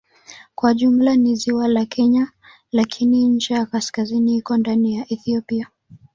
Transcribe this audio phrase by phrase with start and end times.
[0.55, 2.31] Kwa jumla ni ziwa la Kenya
[2.71, 5.67] lakini ncha ya kaskazini iko ndani ya Ethiopia.